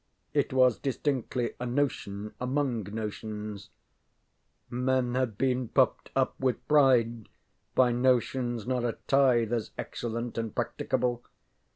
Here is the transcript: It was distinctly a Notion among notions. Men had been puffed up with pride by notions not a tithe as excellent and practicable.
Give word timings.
It 0.33 0.51
was 0.51 0.79
distinctly 0.79 1.53
a 1.59 1.67
Notion 1.67 2.33
among 2.41 2.85
notions. 2.91 3.69
Men 4.67 5.13
had 5.13 5.37
been 5.37 5.67
puffed 5.67 6.09
up 6.15 6.33
with 6.39 6.67
pride 6.67 7.29
by 7.75 7.91
notions 7.91 8.65
not 8.65 8.83
a 8.83 8.97
tithe 9.07 9.53
as 9.53 9.69
excellent 9.77 10.39
and 10.39 10.55
practicable. 10.55 11.23